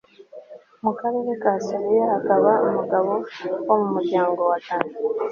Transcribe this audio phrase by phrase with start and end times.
[0.83, 3.13] mu karere ka soreya hakaba umugabo
[3.67, 4.93] wo mu muryango wa dani